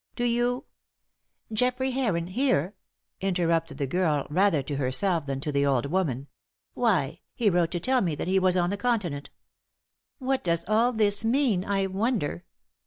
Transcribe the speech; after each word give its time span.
Do 0.15 0.25
you" 0.25 0.65
"Geoffrey 1.53 1.91
Heron 1.91 2.25
here?" 2.25 2.73
interrupted 3.19 3.77
the 3.77 3.85
girl 3.85 4.25
rather 4.31 4.63
to 4.63 4.77
herself 4.77 5.27
than 5.27 5.39
to 5.41 5.51
the 5.51 5.63
old 5.63 5.85
woman. 5.85 6.25
"Why, 6.73 7.21
he 7.35 7.51
wrote 7.51 7.69
to 7.69 7.79
tell 7.79 8.01
me 8.01 8.15
that 8.15 8.27
he 8.27 8.39
was 8.39 8.57
on 8.57 8.71
the 8.71 8.77
Continent. 8.77 9.29
What 10.17 10.43
does 10.43 10.65
all 10.67 10.91
this 10.91 11.23
mean, 11.23 11.63
I 11.63 11.85
wonder?" 11.85 12.45